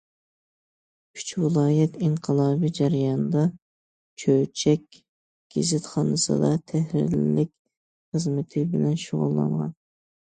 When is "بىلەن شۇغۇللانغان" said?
8.73-9.79